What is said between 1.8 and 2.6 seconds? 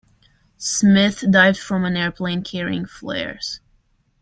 an airplane